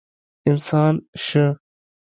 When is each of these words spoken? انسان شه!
انسان 0.49 0.93
شه! 1.23 1.45